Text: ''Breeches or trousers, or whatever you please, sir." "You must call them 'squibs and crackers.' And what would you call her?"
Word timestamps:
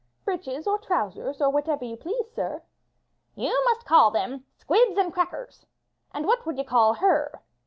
''Breeches 0.25 0.65
or 0.65 0.79
trousers, 0.79 1.39
or 1.41 1.51
whatever 1.51 1.85
you 1.85 1.95
please, 1.95 2.31
sir." 2.33 2.63
"You 3.35 3.53
must 3.65 3.85
call 3.85 4.09
them 4.09 4.45
'squibs 4.57 4.97
and 4.97 5.13
crackers.' 5.13 5.67
And 6.11 6.25
what 6.25 6.43
would 6.43 6.57
you 6.57 6.65
call 6.65 6.95
her?" 6.95 7.43